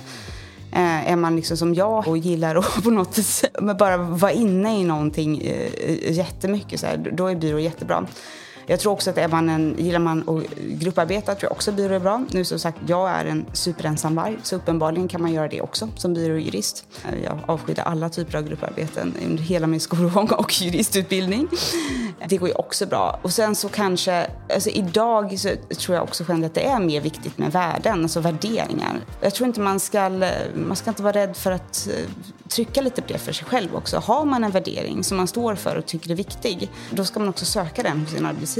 Eh, 0.76 1.12
är 1.12 1.16
man 1.16 1.36
liksom 1.36 1.58
som 1.58 1.74
jag 1.74 2.08
och 2.08 2.18
gillar 2.18 2.56
att 2.56 2.84
på 2.84 2.92
något 2.92 3.16
sätt 3.16 3.56
bara 3.80 3.98
vara 3.98 4.32
inne 4.32 4.80
i 4.80 4.84
någonting 4.84 5.42
eh, 5.42 6.12
jättemycket, 6.12 6.80
så 6.80 6.86
här, 6.86 7.12
då 7.14 7.28
är 7.28 7.36
byrå 7.36 7.60
jättebra. 7.60 8.08
Jag 8.68 8.80
tror 8.80 8.94
också 8.94 9.10
att 9.10 9.18
är 9.18 9.28
man 9.28 9.50
en, 9.50 9.76
gillar 9.78 10.00
man 10.00 10.30
att 10.30 10.58
grupparbeta 10.58 11.36
tror 11.36 11.44
jag 11.44 11.52
också 11.52 11.72
byrå 11.72 11.96
är 11.96 12.00
bra. 12.00 12.26
Nu 12.32 12.46
som 12.46 12.60
sagt, 12.60 12.78
jag 12.88 13.10
är 13.10 13.26
en 13.26 13.46
superensamvarg 13.54 14.38
så 14.44 14.56
uppenbarligen 14.56 15.08
kan 15.08 15.22
man 15.22 15.34
göra 15.34 15.48
det 15.48 15.62
också 15.62 15.90
som 15.96 16.14
byråjurist. 16.14 16.86
Jag 17.24 17.40
avskydde 17.46 17.84
alla 17.84 18.10
typer 18.10 18.38
av 18.38 18.44
grupparbeten 18.44 19.14
under 19.28 19.44
hela 19.44 19.68
min 19.68 19.80
skolgång 19.80 20.30
och 20.32 20.62
juristutbildning. 20.62 21.48
Det 22.28 22.38
går 22.38 22.50
ju 22.50 22.56
också 22.56 22.86
bra. 22.86 23.20
Och 23.22 23.34
sen 23.34 23.56
så 23.56 23.70
kanske, 23.70 24.28
alltså 24.54 24.70
idag 24.70 25.40
så 25.40 25.50
tror 25.78 25.96
jag 25.96 26.04
också 26.04 26.24
generellt 26.28 26.52
att 26.52 26.64
det 26.64 26.70
är 26.70 26.80
mer 26.80 27.02
viktigt 27.02 27.38
med 27.38 27.52
värden, 27.52 28.04
alltså 28.04 28.20
värderingar. 28.20 29.00
Jag 29.22 29.34
tror 29.34 29.48
inte 29.48 29.60
man 29.60 29.80
ska, 29.80 30.10
man 30.56 30.76
ska 30.76 30.90
inte 30.90 31.04
vara 31.04 31.14
rädd 31.14 31.38
för 31.38 31.52
att 31.52 31.88
eh, 31.88 32.10
trycka 32.48 32.82
lite 32.82 33.02
på 33.02 33.14
det 33.14 33.20
för 33.20 33.34
sig 33.34 33.46
själv 33.46 33.76
också. 33.76 33.98
Har 33.98 34.26
man 34.26 34.44
en 34.44 34.52
värdering 34.52 35.04
som 35.04 35.18
man 35.18 35.28
står 35.28 35.56
för 35.56 35.76
och 35.76 35.86
tycker 35.86 36.12
är 36.12 36.16
viktig, 36.16 36.72
då 36.92 37.06
ska 37.06 37.20
man 37.20 37.30
också 37.30 37.46
söka 37.46 37.84
den 37.84 38.00
hos 38.00 38.10
sin 38.10 38.26
arbetsgivare. 38.26 38.53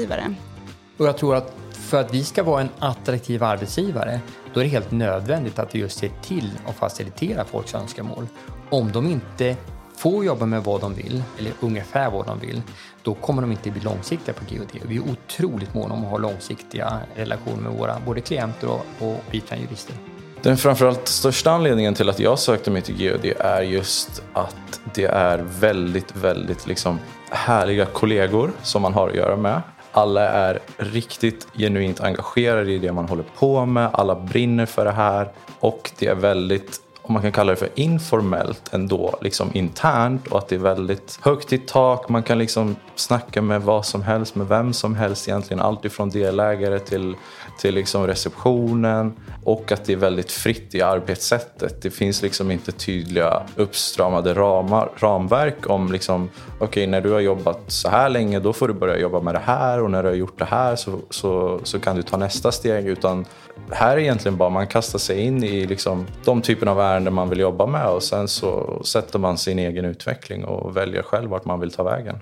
Och 0.98 1.06
jag 1.06 1.18
tror 1.18 1.36
att 1.36 1.54
för 1.72 2.02
att 2.02 2.14
vi 2.14 2.24
ska 2.24 2.44
vara 2.44 2.62
en 2.62 2.70
attraktiv 2.80 3.44
arbetsgivare, 3.44 4.20
då 4.54 4.60
är 4.60 4.64
det 4.64 4.70
helt 4.70 4.92
nödvändigt 4.92 5.60
att 5.60 5.76
vi 5.76 5.80
just 5.80 5.98
ser 5.98 6.12
till 6.22 6.52
att 6.66 6.76
facilitera 6.76 7.46
folks 7.46 7.76
önskemål. 7.76 8.28
Om 8.70 8.92
de 8.92 9.08
inte 9.08 9.56
får 9.98 10.26
jobba 10.26 10.46
med 10.46 10.64
vad 10.64 10.82
de 10.82 10.94
vill, 10.94 11.24
eller 11.40 11.52
ungefär 11.60 12.12
vad 12.12 12.26
de 12.26 12.40
vill, 12.40 12.62
då 13.04 13.14
kommer 13.14 13.42
de 13.42 13.52
inte 13.52 13.72
bli 13.72 13.82
långsiktiga 13.82 14.34
på 14.34 14.56
GOD. 14.56 14.82
Vi 14.88 14.96
är 14.96 15.02
otroligt 15.02 15.74
måna 15.74 15.94
om 15.94 16.04
att 16.04 16.10
ha 16.10 16.18
långsiktiga 16.18 17.00
relationer 17.16 17.62
med 17.62 17.72
våra 17.72 18.00
både 18.06 18.22
klienter 18.22 18.68
och, 18.70 18.86
och 19.00 19.24
biträdande 19.32 19.66
jurister. 19.66 19.96
Den 20.42 20.58
framförallt 20.58 21.08
största 21.08 21.52
anledningen 21.52 21.94
till 21.94 22.10
att 22.10 22.20
jag 22.20 22.40
sökte 22.40 22.72
mig 22.72 22.82
till 22.82 22.96
GOD 22.96 23.26
är 23.40 23.62
just 23.62 24.24
att 24.34 24.82
det 24.94 25.06
är 25.06 25.38
väldigt, 25.38 26.16
väldigt 26.16 26.68
liksom 26.68 27.00
härliga 27.30 27.86
kollegor 27.86 28.52
som 28.64 28.82
man 28.82 28.94
har 28.94 29.10
att 29.10 29.16
göra 29.16 29.36
med. 29.36 29.62
Alla 29.96 30.30
är 30.30 30.60
riktigt 30.78 31.48
genuint 31.58 32.02
engagerade 32.02 32.72
i 32.72 32.78
det 32.78 32.92
man 32.92 33.10
håller 33.10 33.26
på 33.40 33.66
med. 33.66 33.90
Alla 33.94 34.16
brinner 34.16 34.66
för 34.66 34.86
det 34.86 34.92
här 34.92 35.32
och 35.60 35.92
det 36.00 36.08
är 36.08 36.16
väldigt 36.16 36.82
om 37.06 37.14
man 37.14 37.22
kan 37.22 37.32
kalla 37.32 37.52
det 37.52 37.56
för 37.56 37.70
informellt 37.76 38.74
ändå, 38.74 39.18
liksom 39.22 39.50
internt 39.54 40.28
och 40.28 40.38
att 40.38 40.48
det 40.48 40.56
är 40.56 40.60
väldigt 40.60 41.20
högt 41.22 41.54
i 41.54 41.58
tak. 41.58 42.10
Man 42.10 42.24
kan 42.24 42.38
liksom 42.38 42.76
snacka 42.96 43.42
med 43.42 43.62
vad 43.62 43.86
som 43.86 44.02
helst, 44.02 44.36
med 44.36 44.48
vem 44.48 44.74
som 44.74 44.96
helst 44.96 45.28
egentligen. 45.28 45.62
Allt 45.62 45.86
ifrån 45.86 46.10
delägare 46.10 46.80
till, 46.80 47.16
till 47.60 47.76
liksom 47.76 48.08
receptionen 48.08 49.14
och 49.44 49.72
att 49.72 49.86
det 49.86 49.94
är 49.94 49.98
väldigt 49.98 50.32
fritt 50.32 50.76
i 50.76 50.82
arbetssättet. 50.82 51.82
Det 51.82 51.90
finns 51.90 52.22
liksom 52.22 52.52
inte 52.52 52.72
tydliga 52.72 53.44
uppstramade 53.56 54.34
ramar, 54.34 54.90
ramverk 54.98 55.70
om 55.70 55.92
liksom, 55.92 56.30
okej 56.56 56.66
okay, 56.68 56.88
när 56.88 57.02
du 57.02 57.12
har 57.12 57.20
jobbat 57.20 57.60
så 57.68 57.90
här 57.90 58.10
länge 58.10 58.40
då 58.40 58.54
får 58.54 58.68
du 58.68 58.74
börja 58.74 58.98
jobba 58.98 59.20
med 59.22 59.36
det 59.36 59.42
här 59.46 59.82
och 59.82 59.92
när 59.92 60.04
du 60.04 60.10
har 60.10 60.16
gjort 60.16 60.40
det 60.40 60.46
här 60.46 60.76
så, 60.76 61.00
så, 61.10 61.60
så 61.64 61.80
kan 61.80 61.96
du 61.96 62.02
ta 62.02 62.18
nästa 62.18 62.52
steg. 62.52 62.88
Utan 62.88 63.26
här 63.72 63.98
är 63.98 64.02
egentligen 64.02 64.38
bara 64.38 64.50
man 64.50 64.68
kastar 64.68 65.00
sig 65.00 65.20
in 65.20 65.44
i 65.44 65.66
liksom 65.66 66.08
de 66.26 66.42
typerna 66.42 66.72
av 66.72 66.80
ärenden 66.80 67.14
man 67.14 67.30
vill 67.30 67.40
jobba 67.40 67.66
med 67.66 67.88
och 67.88 68.04
sen 68.04 68.28
så 68.28 68.82
sätter 68.86 69.20
man 69.20 69.38
sin 69.38 69.60
egen 69.60 69.86
utveckling 69.86 70.46
och 70.46 70.78
väljer 70.78 71.04
själv 71.04 71.30
vart 71.30 71.46
man 71.46 71.60
vill 71.60 71.72
ta 71.72 71.84
vägen. 71.84 72.20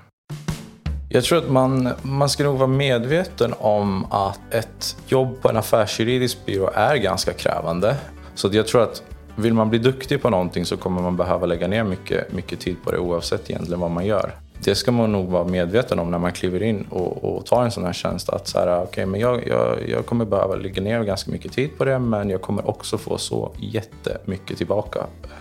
Jag 1.14 1.24
tror 1.24 1.38
att 1.38 1.50
man, 1.50 1.90
man 2.02 2.30
ska 2.30 2.44
nog 2.44 2.58
vara 2.58 2.68
medveten 2.68 3.54
om 3.60 4.06
att 4.10 4.40
ett 4.50 4.98
jobb 5.08 5.42
på 5.42 5.50
en 5.50 5.58
affärsjuridisk 5.58 6.46
byrå 6.46 6.70
är 6.74 6.96
ganska 6.96 7.34
krävande. 7.34 7.96
Så 8.36 8.50
jag 8.52 8.68
tror 8.68 8.84
att 8.84 9.04
vill 9.36 9.54
man 9.54 9.70
bli 9.70 9.80
duktig 9.80 10.22
på 10.22 10.30
någonting 10.30 10.66
så 10.66 10.78
kommer 10.78 11.02
man 11.02 11.18
behöva 11.18 11.46
lägga 11.46 11.68
ner 11.68 11.84
mycket, 11.84 12.34
mycket 12.34 12.60
tid 12.60 12.76
på 12.84 12.92
det 12.92 12.98
oavsett 12.98 13.50
egentligen 13.50 13.80
vad 13.80 13.92
man 13.92 14.06
gör 14.06 14.32
det 14.64 14.76
ska 14.76 14.92
man 14.92 15.12
nog 15.12 15.30
vara 15.30 15.44
medveten 15.44 16.00
om 16.00 16.12
när 16.12 16.20
man 16.20 16.32
kliver 16.32 16.64
in 16.64 16.88
och, 16.90 17.24
och 17.24 17.46
tar 17.46 17.64
en 17.64 17.72
sån 17.72 17.86
här 17.86 17.94
tjänst. 17.94 18.30
Att 18.30 18.48
så 18.48 18.60
här, 18.60 18.68
ah, 18.68 18.84
okay, 18.84 19.06
men 19.06 19.20
jag, 19.20 19.48
jag, 19.48 19.90
jag 19.90 20.06
kommer 20.06 20.26
behöva 20.26 20.56
lägga 20.56 20.82
ner 20.82 21.04
ganska 21.04 21.32
mycket 21.32 21.52
tid 21.52 21.78
på 21.78 21.86
det 21.86 22.00
men 22.00 22.30
jag 22.30 22.42
kommer 22.42 22.70
också 22.70 22.98
få 22.98 23.18
så 23.18 23.52
jättemycket 23.60 24.58
tillbaka 24.58 25.00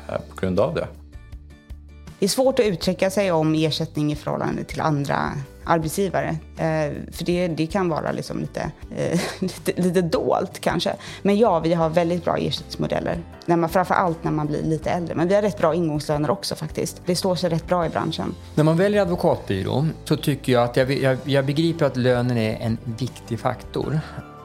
eh, 0.08 0.14
på 0.14 0.40
grund 0.40 0.60
av 0.60 0.74
det. 0.74 0.86
Det 2.18 2.26
är 2.26 2.28
svårt 2.28 2.58
att 2.58 2.66
uttrycka 2.66 3.10
sig 3.10 3.32
om 3.32 3.54
ersättning 3.54 4.12
i 4.12 4.16
förhållande 4.16 4.64
till 4.64 4.80
andra 4.80 5.32
arbetsgivare. 5.64 6.29
Eh, 6.57 6.93
för 7.12 7.25
det, 7.25 7.49
det 7.49 7.67
kan 7.67 7.88
vara 7.88 8.12
liksom 8.12 8.38
lite, 8.38 8.71
eh, 8.97 9.21
lite, 9.38 9.83
lite 9.83 10.02
dolt 10.02 10.61
kanske. 10.61 10.97
Men 11.23 11.38
ja, 11.38 11.61
vi 11.61 11.75
har 11.75 11.88
väldigt 11.88 12.25
bra 12.25 12.37
ersättningsmodeller. 12.37 13.19
När 13.47 13.57
man, 13.57 13.71
framför 13.71 13.95
allt 13.95 14.25
när 14.25 14.31
man 14.31 14.47
blir 14.47 14.62
lite 14.62 14.90
äldre. 14.90 15.14
Men 15.14 15.29
vi 15.29 15.35
har 15.35 15.43
rätt 15.43 15.59
bra 15.59 15.75
ingångslöner 15.75 16.31
också 16.31 16.55
faktiskt. 16.55 17.02
Det 17.07 17.17
står 17.17 17.35
sig 17.35 17.50
rätt 17.50 17.67
bra 17.67 17.87
i 17.87 17.88
branschen. 17.88 18.35
När 18.55 18.64
man 18.64 18.76
väljer 18.76 19.02
advokatbyrå 19.02 19.87
så 20.05 20.17
tycker 20.17 20.52
jag 20.52 20.64
att 20.64 20.76
jag, 20.76 20.93
jag, 20.93 21.19
jag 21.25 21.47
begriper 21.47 21.87
att 21.87 21.97
lönen 21.97 22.37
är 22.37 22.59
en 22.61 22.79
viktig 22.85 23.40
faktor. 23.40 24.00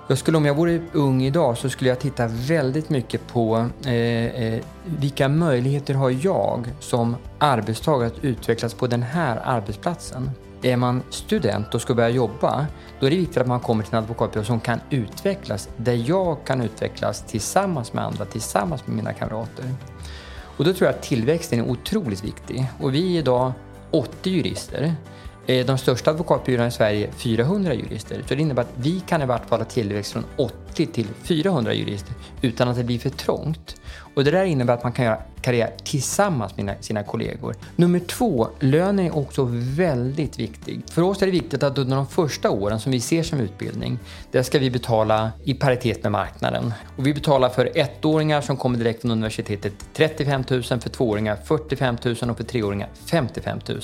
Jag 0.07 0.17
skulle, 0.17 0.37
om 0.37 0.45
jag 0.45 0.55
vore 0.55 0.81
ung 0.93 1.23
idag 1.23 1.57
så 1.57 1.69
skulle 1.69 1.89
jag 1.89 1.99
titta 1.99 2.27
väldigt 2.27 2.89
mycket 2.89 3.27
på 3.27 3.69
eh, 3.85 3.93
eh, 3.93 4.61
vilka 4.85 5.29
möjligheter 5.29 5.93
har 5.93 6.09
jag 6.09 6.73
som 6.79 7.15
arbetstagare 7.39 8.07
att 8.07 8.23
utvecklas 8.23 8.73
på 8.73 8.87
den 8.87 9.03
här 9.03 9.41
arbetsplatsen. 9.43 10.31
Är 10.65 10.77
man 10.77 11.03
student 11.09 11.75
och 11.75 11.81
ska 11.81 11.93
börja 11.93 12.09
jobba, 12.09 12.65
då 12.99 13.05
är 13.05 13.09
det 13.09 13.17
viktigt 13.17 13.37
att 13.37 13.47
man 13.47 13.59
kommer 13.59 13.83
till 13.83 13.93
en 13.93 14.03
advokatbyrå 14.03 14.43
som 14.43 14.59
kan 14.59 14.79
utvecklas, 14.89 15.69
där 15.77 16.09
jag 16.09 16.37
kan 16.45 16.61
utvecklas 16.61 17.23
tillsammans 17.27 17.93
med 17.93 18.03
andra, 18.03 18.25
tillsammans 18.25 18.87
med 18.87 18.95
mina 18.95 19.13
kamrater. 19.13 19.65
Och 20.57 20.65
då 20.65 20.73
tror 20.73 20.87
jag 20.87 20.95
att 20.95 21.01
tillväxten 21.01 21.59
är 21.59 21.69
otroligt 21.69 22.23
viktig. 22.23 22.65
Och 22.79 22.93
vi 22.93 23.15
är 23.15 23.19
idag 23.19 23.51
80 23.91 24.29
jurister. 24.29 24.95
Eh, 25.47 25.65
de 25.65 25.77
största 25.77 26.11
advokatbyråerna 26.11 26.67
i 26.67 26.71
Sverige 26.71 27.07
är 27.07 27.11
400 27.11 27.73
jurister. 27.73 28.23
Så 28.27 28.35
det 28.35 28.41
innebär 28.41 28.61
att 28.61 28.73
vi 28.75 28.99
kan 28.99 29.21
i 29.21 29.25
vart 29.25 29.49
fall 29.49 29.59
ha 29.59 29.65
tillväxt 29.65 30.11
från 30.11 30.25
80 30.35 30.85
till 30.85 31.07
400 31.23 31.73
jurister 31.73 32.13
utan 32.41 32.67
att 32.67 32.77
det 32.77 32.83
blir 32.83 32.99
för 32.99 33.09
trångt. 33.09 33.75
Och 34.15 34.23
det 34.23 34.31
där 34.31 34.45
innebär 34.45 34.73
att 34.73 34.83
man 34.83 34.91
kan 34.91 35.05
göra 35.05 35.19
karriär 35.45 35.73
tillsammans 35.83 36.57
med 36.57 36.75
sina 36.81 37.03
kollegor. 37.03 37.55
Nummer 37.75 37.99
två, 37.99 38.47
lönen 38.59 39.05
är 39.05 39.17
också 39.17 39.47
väldigt 39.51 40.39
viktig. 40.39 40.81
För 40.91 41.01
oss 41.01 41.21
är 41.21 41.25
det 41.25 41.31
viktigt 41.31 41.63
att 41.63 41.77
under 41.77 41.95
de 41.95 42.07
första 42.07 42.49
åren 42.49 42.79
som 42.79 42.91
vi 42.91 42.99
ser 42.99 43.23
som 43.23 43.39
utbildning, 43.39 43.99
där 44.31 44.43
ska 44.43 44.59
vi 44.59 44.71
betala 44.71 45.31
i 45.43 45.53
paritet 45.53 46.03
med 46.03 46.11
marknaden. 46.11 46.73
Och 46.97 47.07
vi 47.07 47.13
betalar 47.13 47.49
för 47.49 47.71
ettåringar 47.77 48.41
som 48.41 48.57
kommer 48.57 48.77
direkt 48.77 49.01
från 49.01 49.11
universitetet 49.11 49.73
35 49.93 50.43
000, 50.49 50.63
för 50.63 50.89
tvååringar 50.89 51.35
45 51.35 51.97
000 52.03 52.15
och 52.29 52.37
för 52.37 52.43
treåringar 52.43 52.89
55 53.05 53.59
000. 53.67 53.79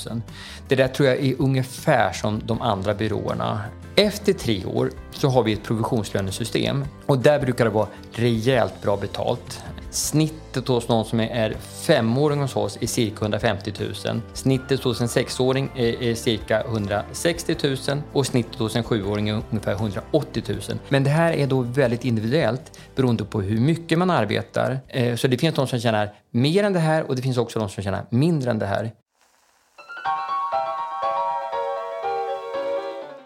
Det 0.68 0.76
där 0.76 0.88
tror 0.88 1.10
jag 1.10 1.18
är 1.18 1.36
ungefär 1.40 2.14
som 2.14 2.42
de 2.46 2.62
andra 2.62 2.94
byråerna. 2.94 3.62
Efter 3.96 4.34
tre 4.34 4.66
år 4.66 4.92
så 5.12 5.30
har 5.30 5.44
vi 5.44 5.54
ett 5.54 5.64
provisionslönesystem 5.64 6.86
och 7.06 7.18
där 7.18 7.40
brukar 7.40 7.66
det 7.66 7.72
vara 7.72 7.88
rejält 8.12 8.82
bra 8.82 8.98
betalt. 8.98 9.64
Snittet 9.92 10.68
hos 10.68 10.88
någon 10.88 11.06
som 11.06 11.20
är 11.20 11.54
femåring 11.60 12.42
hos 12.42 12.56
oss 12.56 12.78
är 12.82 12.88
cirka 12.88 13.22
150 13.22 13.74
000. 13.80 14.22
Snittet 14.34 14.84
hos 14.84 15.02
en 15.02 15.08
sexåring 15.08 15.70
är 15.76 16.16
cirka 16.16 16.62
160 16.62 17.56
000 17.64 18.02
och 18.14 18.26
snittet 18.26 18.56
hos 18.56 18.76
en 18.76 18.84
sjuåring 18.84 19.30
är 19.30 19.42
ungefär 19.50 19.72
180 19.72 20.44
000. 20.48 20.60
Men 20.90 21.04
det 21.04 21.10
här 21.10 21.34
är 21.34 21.48
då 21.48 21.62
väldigt 21.62 22.06
individuellt 22.06 22.80
beroende 22.96 23.24
på 23.24 23.42
hur 23.42 23.60
mycket 23.60 23.98
man 23.98 24.10
arbetar. 24.10 24.80
Eh, 24.88 25.16
så 25.16 25.28
det 25.28 25.38
finns 25.38 25.56
de 25.56 25.68
som 25.68 25.80
tjänar 25.80 26.14
mer 26.32 26.64
än 26.64 26.74
det 26.74 26.80
här 26.80 27.04
och 27.04 27.16
det 27.16 27.22
finns 27.22 27.38
också 27.38 27.60
de 27.60 27.70
som 27.70 27.84
tjänar 27.84 28.06
mindre 28.10 28.52
än 28.52 28.60
det 28.60 28.66
här. 28.66 28.92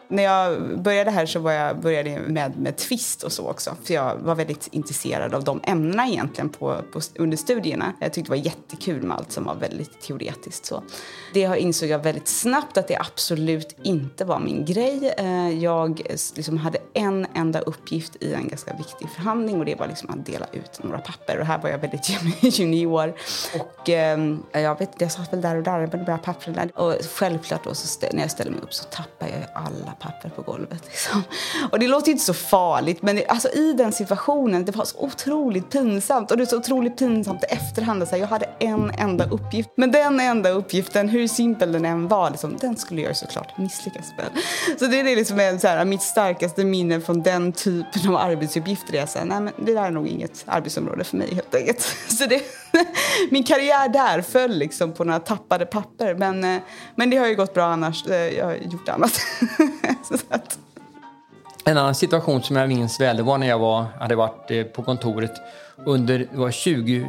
När 0.07 0.23
jag 0.23 0.79
började 0.79 1.11
här 1.11 1.25
så 1.25 1.39
var 1.39 1.51
jag, 1.51 1.79
började 1.79 2.09
jag 2.09 2.29
med, 2.29 2.57
med 2.57 2.77
twist 2.77 3.23
och 3.23 3.31
så 3.31 3.49
också. 3.49 3.75
För 3.83 3.93
jag 3.93 4.15
var 4.15 4.35
väldigt 4.35 4.67
intresserad 4.71 5.33
av 5.33 5.43
de 5.43 5.61
ämnena 5.63 6.07
egentligen 6.07 6.49
på, 6.49 6.81
på, 6.91 6.99
under 7.15 7.37
studierna. 7.37 7.93
Jag 7.99 8.13
tyckte 8.13 8.31
det 8.31 8.37
var 8.37 8.45
jättekul 8.45 9.03
med 9.03 9.17
allt 9.17 9.31
som 9.31 9.43
var 9.43 9.55
väldigt 9.55 10.01
teoretiskt. 10.01 10.65
Så. 10.65 10.83
Det 11.33 11.59
insåg 11.59 11.89
jag 11.89 11.99
väldigt 11.99 12.27
snabbt 12.27 12.77
att 12.77 12.87
det 12.87 12.97
absolut 12.97 13.75
inte 13.83 14.25
var 14.25 14.39
min 14.39 14.65
grej. 14.65 15.13
Eh, 15.17 15.49
jag 15.49 16.01
liksom 16.35 16.57
hade 16.57 16.77
en 16.93 17.27
enda 17.33 17.59
uppgift 17.59 18.15
i 18.23 18.33
en 18.33 18.47
ganska 18.47 18.73
viktig 18.73 19.09
förhandling 19.09 19.59
och 19.59 19.65
det 19.65 19.75
var 19.75 19.87
liksom 19.87 20.09
att 20.09 20.25
dela 20.25 20.45
ut 20.51 20.83
några 20.83 20.97
papper. 20.97 21.39
Och 21.39 21.45
här 21.45 21.57
var 21.57 21.69
jag 21.69 21.77
väldigt 21.77 22.09
junior. 22.59 23.13
Och 23.59 23.89
ehm, 23.89 24.43
jag 24.51 24.79
vet 24.79 25.01
jag 25.01 25.11
satt 25.11 25.33
väl 25.33 25.41
där 25.41 25.55
och 25.55 25.63
där 25.63 25.79
med 25.79 25.89
de 25.89 25.97
där 25.97 26.17
papperna. 26.17 26.67
Och 26.75 26.95
självklart 27.13 27.63
då 27.63 27.73
så 27.73 28.07
när 28.13 28.21
jag 28.21 28.31
ställde 28.31 28.51
mig 28.51 28.61
upp 28.61 28.73
så 28.73 28.83
tappade 28.83 29.31
jag 29.31 29.63
alla 29.63 29.94
papper 29.99 30.29
på 30.29 30.41
golvet. 30.41 30.83
Liksom. 30.85 31.23
Och 31.71 31.79
det 31.79 31.87
låter 31.87 32.11
inte 32.11 32.23
så 32.23 32.33
farligt, 32.33 33.01
men 33.01 33.15
det, 33.15 33.25
alltså, 33.25 33.49
i 33.49 33.73
den 33.73 33.91
situationen, 33.91 34.65
det 34.65 34.75
var 34.75 34.85
så 34.85 34.97
otroligt 34.97 35.69
pinsamt. 35.69 36.31
Och 36.31 36.37
det 36.37 36.43
är 36.43 36.45
så 36.45 36.57
otroligt 36.57 36.97
pinsamt 36.97 37.43
i 37.43 37.45
efterhand. 37.45 38.01
Alltså, 38.01 38.17
jag 38.17 38.27
hade 38.27 38.49
en 38.59 38.91
enda 38.91 39.29
uppgift. 39.29 39.69
Men 39.75 39.91
den 39.91 40.19
enda 40.19 40.49
uppgiften, 40.49 41.09
hur 41.09 41.27
simpel 41.27 41.71
den 41.71 41.85
än 41.85 42.07
var, 42.07 42.29
liksom, 42.29 42.57
den 42.61 42.77
skulle 42.77 43.01
jag 43.01 43.17
såklart 43.17 43.57
misslyckas 43.57 44.13
med. 44.17 44.43
Så 44.79 44.85
det 44.85 44.99
är 44.99 45.15
liksom 45.15 45.39
en, 45.39 45.59
så 45.59 45.67
här, 45.67 45.85
mitt 45.85 46.01
starkaste 46.01 46.65
minne 46.65 47.01
från 47.01 47.23
den 47.23 47.51
typen 47.51 48.09
av 48.09 48.15
arbetsuppgifter. 48.15 48.93
Är 48.93 48.99
jag 48.99 49.09
säger, 49.09 49.25
nej, 49.25 49.41
men 49.41 49.53
det 49.65 49.73
där 49.73 49.83
är 49.83 49.91
nog 49.91 50.07
inget 50.07 50.43
arbetsområde 50.45 51.03
för 51.03 51.17
mig 51.17 51.35
helt 51.35 51.55
enkelt. 51.55 51.81
Så 52.07 52.25
det, 52.25 52.41
min 53.31 53.43
karriär 53.43 53.89
där 53.89 54.21
föll 54.21 54.57
liksom 54.57 54.93
på 54.93 55.03
några 55.03 55.19
tappade 55.19 55.65
papper. 55.65 56.15
Men, 56.15 56.43
eh, 56.43 56.61
men 56.95 57.09
det 57.09 57.17
har 57.17 57.27
ju 57.27 57.35
gått 57.35 57.53
bra 57.53 57.65
annars. 57.65 58.07
Eh, 58.07 58.37
jag 58.37 58.45
har 58.45 58.55
gjort 58.55 58.89
annat. 58.89 59.19
En 61.67 61.77
annan 61.77 61.95
situation 61.95 62.43
som 62.43 62.55
jag 62.55 62.69
minns 62.69 62.99
väl, 62.99 63.17
det 63.17 63.23
var 63.23 63.37
när 63.37 63.47
jag 63.47 63.59
var, 63.59 63.85
hade 63.99 64.15
varit 64.15 64.51
eh, 64.51 64.63
på 64.63 64.83
kontoret 64.83 65.31
under 65.77 66.19
det 66.19 66.37
var 66.37 66.51
20, 66.51 67.07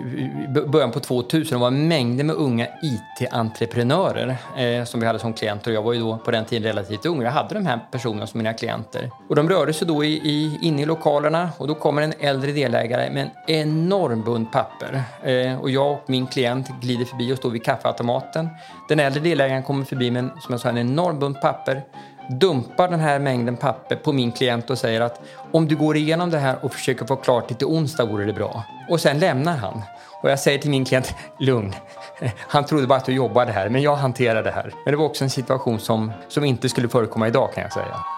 början 0.69 0.93
på 0.93 1.01
2000 1.01 1.59
det 1.59 1.63
var 1.63 1.71
mängder 1.71 2.25
med 2.25 2.37
unga 2.37 2.67
IT-entreprenörer 2.83 4.37
eh, 4.57 4.85
som 4.85 5.01
vi 5.01 5.07
hade 5.07 5.19
som 5.19 5.33
klienter. 5.33 5.73
Jag 5.73 5.83
var 5.83 5.93
ju 5.93 6.01
då 6.01 6.19
på 6.19 6.31
den 6.31 6.45
tiden 6.45 6.63
relativt 6.63 7.07
ung. 7.07 7.23
Jag 7.23 7.31
hade 7.31 7.55
de 7.55 7.67
här 7.67 7.81
personerna 7.91 8.27
som 8.27 8.39
mina 8.39 8.53
klienter. 8.53 9.11
Och 9.29 9.37
de 9.37 9.49
rörde 9.49 9.73
sig 9.73 9.89
då 9.89 10.05
i, 10.05 10.13
i, 10.13 10.59
inne 10.63 10.83
i 10.83 10.87
lokalerna 10.87 11.51
och 11.59 11.69
då 11.69 11.75
kommer 11.75 12.03
en 12.03 12.13
äldre 12.21 12.53
delägare 12.53 13.11
med 13.11 13.23
en 13.23 13.59
enorm 13.61 14.23
bunt 14.23 14.53
papper. 14.53 15.03
Eh, 15.23 15.61
och 15.61 15.71
jag 15.71 15.93
och 15.93 16.03
min 16.07 16.27
klient 16.27 16.69
glider 16.81 17.05
förbi 17.05 17.33
och 17.33 17.39
står 17.39 17.51
vid 17.51 17.65
kaffeautomaten. 17.65 18.49
Den 18.89 19.01
äldre 19.01 19.21
delägaren 19.21 19.63
kommer 19.63 19.85
förbi 19.85 20.11
med 20.11 20.25
en, 20.25 20.31
som 20.41 20.53
jag 20.53 20.61
sa, 20.61 20.69
en 20.69 20.79
enorm 20.79 21.19
bunt 21.19 21.41
papper 21.41 21.83
dumpar 22.29 22.89
den 22.89 23.01
här 23.01 23.19
mängden 23.19 23.57
papper 23.57 23.97
på 23.97 24.13
min 24.13 24.33
klient 24.33 24.71
och 24.71 24.79
säger 24.79 25.01
att 25.01 25.21
om 25.53 25.69
du 25.69 25.77
går 25.77 25.97
igenom 25.97 26.31
det 26.31 26.39
här 26.39 26.65
och 26.65 26.73
försöker 26.73 27.07
få 27.07 27.17
klart 27.17 27.49
det 27.49 27.55
till 27.55 27.67
onsdag 27.67 28.05
vore 28.05 28.25
det 28.25 28.33
bra. 28.33 28.65
Och 28.89 29.01
sen 29.01 29.19
lämnar 29.19 29.57
han. 29.57 29.83
Och 30.23 30.31
jag 30.31 30.41
säger 30.41 30.59
till 30.59 30.71
min 30.71 30.85
klient, 30.85 31.15
lugn. 31.39 31.75
Han 32.39 32.65
trodde 32.65 32.87
bara 32.87 32.99
att 32.99 33.05
du 33.05 33.13
jobbade 33.13 33.53
här, 33.53 33.69
men 33.69 33.83
jag 33.83 33.97
hanterar 33.97 34.43
det 34.43 34.51
här. 34.51 34.73
Men 34.85 34.93
det 34.93 34.99
var 34.99 35.05
också 35.05 35.25
en 35.25 35.31
situation 35.31 35.81
som, 35.81 36.13
som 36.29 36.45
inte 36.45 36.69
skulle 36.69 36.89
förekomma 36.89 37.29
idag 37.29 37.53
kan 37.55 37.63
jag 37.63 37.73
säga. 37.73 38.16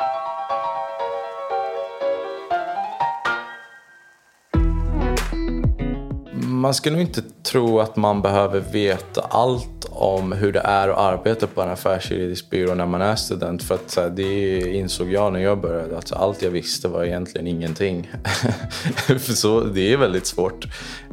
Man 6.59 6.75
ska 6.75 6.91
nog 6.91 7.00
inte 7.00 7.23
tro 7.43 7.81
att 7.81 7.97
man 7.97 8.23
behöver 8.23 8.61
veta 8.61 9.21
allt 9.21 9.85
om 9.91 10.33
hur 10.33 10.53
det 10.53 10.61
är 10.61 10.88
att 10.88 10.99
arbeta 10.99 11.47
på 11.47 11.62
en 11.62 11.71
affärsjuridisk 11.71 12.50
byrå 12.50 12.75
när 12.75 12.87
man 12.87 13.03
är 13.03 13.17
student. 13.17 13.62
För 13.62 13.75
att 13.75 13.91
så 13.91 14.00
här, 14.00 14.11
det 14.11 14.61
insåg 14.61 15.12
jag 15.12 15.33
när 15.33 15.41
jag 15.41 15.61
började 15.61 15.99
att 15.99 16.12
allt 16.12 16.43
jag 16.43 16.50
visste 16.50 16.88
var 16.88 17.05
egentligen 17.05 17.47
ingenting. 17.47 18.11
för 18.95 19.33
så, 19.33 19.61
det 19.61 19.93
är 19.93 19.97
väldigt 19.97 20.27
svårt. 20.27 20.67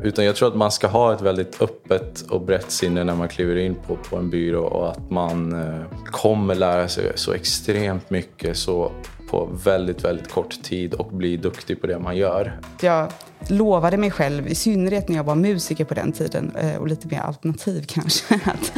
Utan 0.03 0.25
jag 0.25 0.35
tror 0.35 0.47
att 0.47 0.55
man 0.55 0.71
ska 0.71 0.87
ha 0.87 1.13
ett 1.13 1.21
väldigt 1.21 1.61
öppet 1.61 2.25
och 2.29 2.41
brett 2.41 2.71
sinne 2.71 3.03
när 3.03 3.15
man 3.15 3.27
kliver 3.27 3.55
in 3.55 3.75
på, 3.87 3.95
på 3.95 4.17
en 4.17 4.29
byrå 4.29 4.63
och 4.63 4.91
att 4.91 5.11
man 5.11 5.53
eh, 5.53 5.81
kommer 6.05 6.55
lära 6.55 6.87
sig 6.87 7.11
så 7.15 7.33
extremt 7.33 8.09
mycket 8.09 8.57
så 8.57 8.91
på 9.35 9.49
väldigt, 9.63 10.03
väldigt 10.03 10.31
kort 10.31 10.63
tid 10.63 10.93
och 10.93 11.07
bli 11.07 11.37
duktig 11.37 11.81
på 11.81 11.87
det 11.87 11.99
man 11.99 12.17
gör. 12.17 12.59
Jag 12.81 13.11
lovade 13.47 13.97
mig 13.97 14.11
själv, 14.11 14.47
i 14.47 14.55
synnerhet 14.55 15.09
när 15.09 15.15
jag 15.15 15.23
var 15.23 15.35
musiker 15.35 15.85
på 15.85 15.93
den 15.93 16.11
tiden 16.11 16.55
eh, 16.55 16.75
och 16.75 16.87
lite 16.87 17.07
mer 17.07 17.19
alternativ 17.19 17.85
kanske, 17.87 18.35
att, 18.35 18.73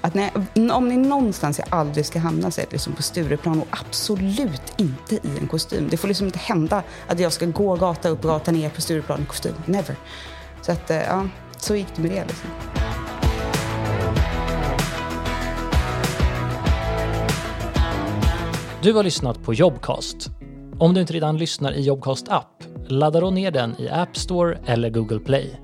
att 0.00 0.14
när, 0.14 0.30
om 0.72 0.88
ni 0.88 0.96
någonstans 0.96 1.58
jag 1.58 1.68
aldrig 1.70 2.06
ska 2.06 2.18
hamna 2.18 2.50
så 2.50 2.60
är 2.60 2.64
det 2.64 2.72
liksom 2.72 2.92
på 2.92 3.02
Stureplan 3.02 3.60
och 3.60 3.66
absolut 3.70 4.72
inte 4.76 5.14
i 5.14 5.38
en 5.40 5.46
kostym. 5.46 5.88
Det 5.90 5.96
får 5.96 6.08
liksom 6.08 6.26
inte 6.26 6.38
hända 6.38 6.82
att 7.06 7.20
jag 7.20 7.32
ska 7.32 7.46
gå 7.46 7.76
gata 7.76 8.08
upp, 8.08 8.22
gata 8.22 8.52
ner 8.52 8.70
på 8.70 8.80
Stureplan 8.80 9.22
i 9.22 9.26
kostym. 9.26 9.54
Never. 9.66 9.96
Så 10.62 10.72
att, 10.72 10.90
eh, 10.90 10.96
ja, 10.96 11.28
så 11.58 11.76
gick 11.76 11.96
det 11.96 12.02
med 12.02 12.10
det 12.10 12.24
liksom. 12.24 12.79
Du 18.82 18.92
har 18.92 19.04
lyssnat 19.04 19.42
på 19.42 19.54
Jobcast. 19.54 20.30
Om 20.78 20.94
du 20.94 21.00
inte 21.00 21.12
redan 21.12 21.38
lyssnar 21.38 21.72
i 21.72 21.80
Jobcast 21.80 22.28
app, 22.28 22.64
ladda 22.88 23.20
då 23.20 23.30
ner 23.30 23.50
den 23.50 23.74
i 23.78 23.88
App 23.88 24.16
Store 24.16 24.58
eller 24.66 24.90
Google 24.90 25.18
Play. 25.18 25.60